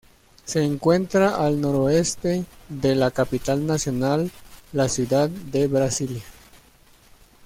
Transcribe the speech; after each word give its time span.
Se 0.45 0.63
encuentra 0.63 1.35
al 1.45 1.61
noroeste 1.61 2.45
de 2.69 2.95
la 2.95 3.11
capital 3.11 3.67
nacional 3.67 4.31
la 4.73 4.89
ciudad 4.89 5.29
de 5.29 5.67
Brasilia. 5.67 6.23